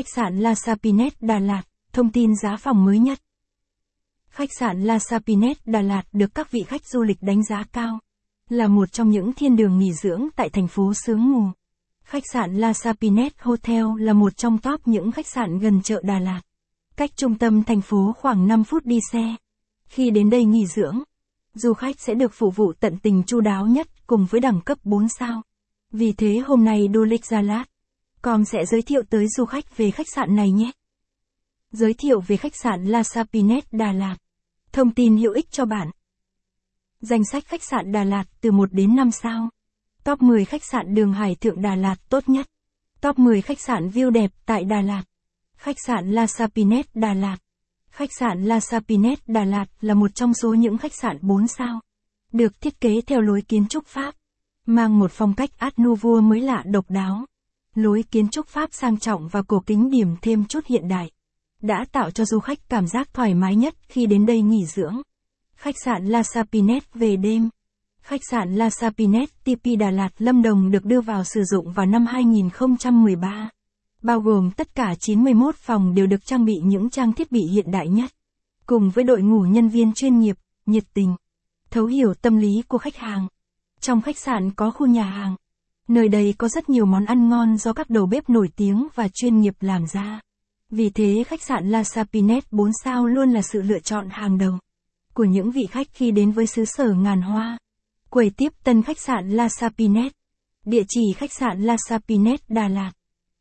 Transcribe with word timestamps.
Khách 0.00 0.14
sạn 0.14 0.38
La 0.38 0.54
Sapinet 0.54 1.22
Đà 1.22 1.38
Lạt, 1.38 1.62
thông 1.92 2.12
tin 2.12 2.36
giá 2.42 2.56
phòng 2.56 2.84
mới 2.84 2.98
nhất. 2.98 3.18
Khách 4.28 4.48
sạn 4.58 4.82
La 4.82 4.98
Sapinet 4.98 5.66
Đà 5.66 5.80
Lạt 5.80 6.02
được 6.12 6.34
các 6.34 6.50
vị 6.50 6.64
khách 6.66 6.86
du 6.86 7.02
lịch 7.02 7.22
đánh 7.22 7.44
giá 7.44 7.64
cao. 7.72 7.98
Là 8.48 8.68
một 8.68 8.92
trong 8.92 9.10
những 9.10 9.32
thiên 9.32 9.56
đường 9.56 9.78
nghỉ 9.78 9.92
dưỡng 9.92 10.28
tại 10.36 10.50
thành 10.50 10.68
phố 10.68 10.92
Sướng 10.94 11.32
mù. 11.32 11.42
Khách 12.02 12.22
sạn 12.32 12.54
La 12.54 12.72
Sapinet 12.72 13.32
Hotel 13.38 13.84
là 13.98 14.12
một 14.12 14.36
trong 14.36 14.58
top 14.58 14.88
những 14.88 15.12
khách 15.12 15.26
sạn 15.26 15.58
gần 15.58 15.82
chợ 15.82 16.00
Đà 16.04 16.18
Lạt. 16.18 16.40
Cách 16.96 17.10
trung 17.16 17.38
tâm 17.38 17.62
thành 17.62 17.80
phố 17.80 18.12
khoảng 18.18 18.48
5 18.48 18.64
phút 18.64 18.84
đi 18.84 18.98
xe. 19.12 19.36
Khi 19.84 20.10
đến 20.10 20.30
đây 20.30 20.44
nghỉ 20.44 20.66
dưỡng, 20.66 20.98
du 21.54 21.72
khách 21.72 22.00
sẽ 22.00 22.14
được 22.14 22.32
phục 22.34 22.56
vụ 22.56 22.72
tận 22.80 22.98
tình 23.02 23.22
chu 23.26 23.40
đáo 23.40 23.66
nhất 23.66 24.06
cùng 24.06 24.26
với 24.30 24.40
đẳng 24.40 24.60
cấp 24.60 24.78
4 24.84 25.08
sao. 25.08 25.42
Vì 25.92 26.12
thế 26.12 26.38
hôm 26.46 26.64
nay 26.64 26.88
Du 26.94 27.04
Lịch 27.04 27.26
Gia 27.26 27.42
Lát, 27.42 27.64
com 28.22 28.44
sẽ 28.44 28.66
giới 28.66 28.82
thiệu 28.82 29.02
tới 29.10 29.28
du 29.28 29.44
khách 29.44 29.76
về 29.76 29.90
khách 29.90 30.06
sạn 30.14 30.36
này 30.36 30.50
nhé. 30.50 30.70
Giới 31.72 31.94
thiệu 31.94 32.20
về 32.20 32.36
khách 32.36 32.56
sạn 32.56 32.84
La 32.84 33.02
Sapinet 33.02 33.72
Đà 33.72 33.92
Lạt. 33.92 34.16
Thông 34.72 34.94
tin 34.94 35.16
hữu 35.16 35.32
ích 35.32 35.50
cho 35.50 35.64
bạn. 35.64 35.90
Danh 37.00 37.24
sách 37.24 37.46
khách 37.46 37.62
sạn 37.62 37.92
Đà 37.92 38.04
Lạt 38.04 38.24
từ 38.40 38.50
1 38.50 38.72
đến 38.72 38.96
5 38.96 39.10
sao. 39.10 39.48
Top 40.04 40.22
10 40.22 40.44
khách 40.44 40.64
sạn 40.64 40.94
đường 40.94 41.12
Hải 41.12 41.34
Thượng 41.34 41.62
Đà 41.62 41.74
Lạt 41.74 41.96
tốt 42.08 42.28
nhất. 42.28 42.46
Top 43.00 43.18
10 43.18 43.42
khách 43.42 43.60
sạn 43.60 43.88
view 43.88 44.10
đẹp 44.10 44.30
tại 44.46 44.64
Đà 44.64 44.80
Lạt. 44.80 45.02
Khách 45.56 45.76
sạn 45.86 46.10
La 46.10 46.26
Sapinet 46.26 46.86
Đà 46.94 47.14
Lạt. 47.14 47.36
Khách 47.90 48.10
sạn 48.18 48.44
La 48.44 48.60
Sapinet 48.60 49.18
Đà 49.26 49.44
Lạt 49.44 49.66
là 49.80 49.94
một 49.94 50.14
trong 50.14 50.34
số 50.34 50.54
những 50.54 50.78
khách 50.78 50.94
sạn 50.94 51.18
4 51.20 51.48
sao. 51.48 51.80
Được 52.32 52.60
thiết 52.60 52.80
kế 52.80 53.00
theo 53.00 53.20
lối 53.20 53.42
kiến 53.42 53.68
trúc 53.68 53.86
Pháp. 53.86 54.14
Mang 54.66 54.98
một 54.98 55.10
phong 55.12 55.34
cách 55.34 55.50
Art 55.58 55.74
Nouveau 55.78 56.20
mới 56.20 56.40
lạ 56.40 56.62
độc 56.66 56.90
đáo. 56.90 57.26
Lối 57.74 58.04
kiến 58.10 58.28
trúc 58.28 58.48
Pháp 58.48 58.68
sang 58.72 58.98
trọng 58.98 59.28
và 59.28 59.42
cổ 59.42 59.62
kính 59.66 59.90
điểm 59.90 60.16
thêm 60.22 60.44
chút 60.44 60.66
hiện 60.66 60.88
đại. 60.88 61.10
Đã 61.62 61.84
tạo 61.92 62.10
cho 62.10 62.24
du 62.24 62.40
khách 62.40 62.58
cảm 62.68 62.86
giác 62.86 63.14
thoải 63.14 63.34
mái 63.34 63.56
nhất 63.56 63.74
khi 63.88 64.06
đến 64.06 64.26
đây 64.26 64.42
nghỉ 64.42 64.66
dưỡng. 64.66 64.96
Khách 65.54 65.74
sạn 65.84 66.06
La 66.06 66.22
Sapinet 66.22 66.94
về 66.94 67.16
đêm. 67.16 67.48
Khách 68.02 68.20
sạn 68.30 68.54
La 68.54 68.70
Sapinet 68.70 69.28
TP 69.44 69.78
Đà 69.78 69.90
Lạt 69.90 70.08
Lâm 70.18 70.42
Đồng 70.42 70.70
được 70.70 70.84
đưa 70.84 71.00
vào 71.00 71.24
sử 71.24 71.44
dụng 71.44 71.72
vào 71.72 71.86
năm 71.86 72.06
2013. 72.06 73.50
Bao 74.02 74.20
gồm 74.20 74.50
tất 74.50 74.74
cả 74.74 74.94
91 75.00 75.54
phòng 75.54 75.94
đều 75.94 76.06
được 76.06 76.26
trang 76.26 76.44
bị 76.44 76.54
những 76.64 76.90
trang 76.90 77.12
thiết 77.12 77.32
bị 77.32 77.40
hiện 77.52 77.70
đại 77.70 77.88
nhất. 77.88 78.10
Cùng 78.66 78.90
với 78.90 79.04
đội 79.04 79.22
ngũ 79.22 79.40
nhân 79.40 79.68
viên 79.68 79.92
chuyên 79.94 80.18
nghiệp, 80.18 80.36
nhiệt 80.66 80.84
tình, 80.94 81.14
thấu 81.70 81.86
hiểu 81.86 82.14
tâm 82.14 82.36
lý 82.36 82.62
của 82.68 82.78
khách 82.78 82.96
hàng. 82.96 83.28
Trong 83.80 84.02
khách 84.02 84.18
sạn 84.18 84.50
có 84.50 84.70
khu 84.70 84.86
nhà 84.86 85.04
hàng. 85.04 85.36
Nơi 85.88 86.08
đây 86.08 86.34
có 86.38 86.48
rất 86.48 86.68
nhiều 86.68 86.84
món 86.84 87.04
ăn 87.04 87.28
ngon 87.28 87.56
do 87.56 87.72
các 87.72 87.90
đầu 87.90 88.06
bếp 88.06 88.30
nổi 88.30 88.48
tiếng 88.56 88.88
và 88.94 89.08
chuyên 89.14 89.40
nghiệp 89.40 89.54
làm 89.60 89.86
ra. 89.86 90.20
Vì 90.70 90.90
thế 90.90 91.24
khách 91.26 91.42
sạn 91.42 91.70
La 91.70 91.84
Sapinet 91.84 92.52
4 92.52 92.70
sao 92.84 93.06
luôn 93.06 93.30
là 93.30 93.42
sự 93.42 93.62
lựa 93.62 93.78
chọn 93.78 94.08
hàng 94.10 94.38
đầu 94.38 94.58
của 95.14 95.24
những 95.24 95.50
vị 95.50 95.66
khách 95.70 95.86
khi 95.92 96.10
đến 96.10 96.30
với 96.30 96.46
xứ 96.46 96.64
sở 96.64 96.94
ngàn 96.94 97.22
hoa. 97.22 97.58
Quầy 98.10 98.30
tiếp 98.30 98.52
tân 98.64 98.82
khách 98.82 99.00
sạn 99.00 99.30
La 99.30 99.48
Sapinet. 99.48 100.12
Địa 100.64 100.82
chỉ 100.88 101.02
khách 101.16 101.32
sạn 101.32 101.62
La 101.62 101.76
Sapinet 101.88 102.40
Đà 102.48 102.68
Lạt. 102.68 102.92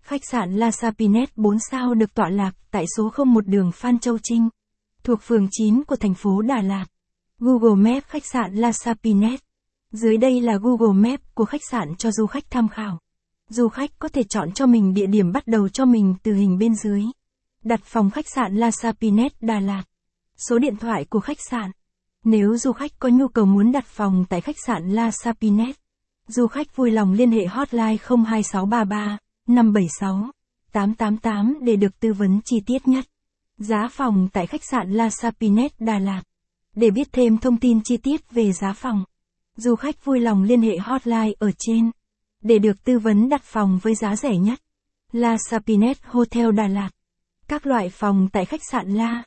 Khách 0.00 0.20
sạn 0.30 0.56
La 0.56 0.70
Sapinet 0.70 1.36
4 1.36 1.56
sao 1.70 1.94
được 1.94 2.14
tọa 2.14 2.28
lạc 2.28 2.52
tại 2.70 2.84
số 2.96 3.10
01 3.24 3.46
đường 3.46 3.72
Phan 3.72 3.98
Châu 3.98 4.18
Trinh, 4.22 4.48
thuộc 5.04 5.22
phường 5.22 5.48
9 5.50 5.84
của 5.84 5.96
thành 5.96 6.14
phố 6.14 6.42
Đà 6.42 6.62
Lạt. 6.62 6.86
Google 7.38 7.92
Maps 7.92 8.06
khách 8.06 8.26
sạn 8.26 8.54
La 8.54 8.72
Sapinet. 8.72 9.40
Dưới 9.92 10.16
đây 10.16 10.40
là 10.40 10.58
Google 10.62 11.10
map 11.10 11.34
của 11.34 11.44
khách 11.44 11.60
sạn 11.70 11.96
cho 11.96 12.10
du 12.10 12.26
khách 12.26 12.50
tham 12.50 12.68
khảo. 12.68 12.98
Du 13.48 13.68
khách 13.68 13.90
có 13.98 14.08
thể 14.08 14.22
chọn 14.22 14.52
cho 14.52 14.66
mình 14.66 14.94
địa 14.94 15.06
điểm 15.06 15.32
bắt 15.32 15.46
đầu 15.46 15.68
cho 15.68 15.84
mình 15.84 16.14
từ 16.22 16.34
hình 16.34 16.58
bên 16.58 16.74
dưới. 16.74 17.04
Đặt 17.64 17.80
phòng 17.84 18.10
khách 18.10 18.28
sạn 18.34 18.56
La 18.56 18.70
Sapinet 18.70 19.32
Đà 19.40 19.60
Lạt. 19.60 19.82
Số 20.48 20.58
điện 20.58 20.76
thoại 20.76 21.04
của 21.04 21.20
khách 21.20 21.40
sạn. 21.50 21.70
Nếu 22.24 22.56
du 22.56 22.72
khách 22.72 22.90
có 22.98 23.08
nhu 23.08 23.28
cầu 23.28 23.44
muốn 23.44 23.72
đặt 23.72 23.86
phòng 23.86 24.24
tại 24.28 24.40
khách 24.40 24.56
sạn 24.66 24.90
La 24.90 25.10
Sapinet, 25.10 25.76
du 26.28 26.46
khách 26.46 26.76
vui 26.76 26.90
lòng 26.90 27.12
liên 27.12 27.30
hệ 27.30 27.46
hotline 27.46 27.96
02633 28.06 29.18
576 29.46 30.30
888 30.72 31.58
để 31.62 31.76
được 31.76 32.00
tư 32.00 32.12
vấn 32.12 32.40
chi 32.44 32.56
tiết 32.66 32.88
nhất. 32.88 33.04
Giá 33.58 33.88
phòng 33.92 34.28
tại 34.32 34.46
khách 34.46 34.64
sạn 34.70 34.92
La 34.92 35.10
Sapinet 35.10 35.80
Đà 35.80 35.98
Lạt. 35.98 36.22
Để 36.74 36.90
biết 36.90 37.08
thêm 37.12 37.38
thông 37.38 37.56
tin 37.56 37.80
chi 37.84 37.96
tiết 37.96 38.30
về 38.30 38.52
giá 38.52 38.72
phòng, 38.72 39.04
du 39.56 39.76
khách 39.76 40.04
vui 40.04 40.20
lòng 40.20 40.42
liên 40.42 40.62
hệ 40.62 40.76
hotline 40.78 41.32
ở 41.38 41.50
trên 41.58 41.90
để 42.42 42.58
được 42.58 42.84
tư 42.84 42.98
vấn 42.98 43.28
đặt 43.28 43.42
phòng 43.44 43.78
với 43.82 43.94
giá 43.94 44.16
rẻ 44.16 44.36
nhất. 44.36 44.60
La 45.12 45.36
Sapinet 45.50 45.96
Hotel 46.04 46.52
Đà 46.52 46.68
Lạt. 46.68 46.90
Các 47.48 47.66
loại 47.66 47.90
phòng 47.90 48.28
tại 48.32 48.44
khách 48.44 48.60
sạn 48.70 48.94
La 48.94 49.22